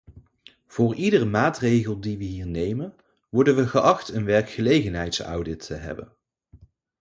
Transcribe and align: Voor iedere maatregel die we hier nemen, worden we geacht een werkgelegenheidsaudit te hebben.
Voor 0.67 0.95
iedere 0.95 1.25
maatregel 1.25 2.01
die 2.01 2.17
we 2.17 2.23
hier 2.23 2.47
nemen, 2.47 2.95
worden 3.29 3.55
we 3.55 3.67
geacht 3.67 4.09
een 4.09 4.25
werkgelegenheidsaudit 4.25 5.65
te 5.65 5.73
hebben. 5.73 6.13